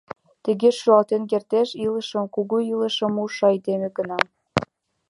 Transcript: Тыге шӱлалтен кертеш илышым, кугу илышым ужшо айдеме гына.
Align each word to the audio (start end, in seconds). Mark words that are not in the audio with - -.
Тыге 0.43 0.69
шӱлалтен 0.77 1.23
кертеш 1.31 1.69
илышым, 1.85 2.23
кугу 2.35 2.57
илышым 2.71 3.13
ужшо 3.23 3.43
айдеме 3.51 3.87
гына. 3.97 4.19